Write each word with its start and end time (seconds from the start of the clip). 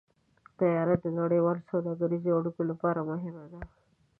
طیاره 0.57 0.95
د 1.03 1.05
نړیوالو 1.19 1.67
سوداګریزو 1.71 2.35
اړیکو 2.39 2.61
لپاره 2.71 3.07
مهمه 3.11 3.45
ده. 3.51 3.59